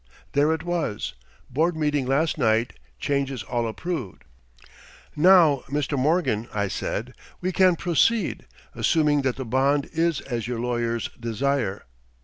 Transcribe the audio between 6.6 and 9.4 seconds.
said, "we can proceed, assuming that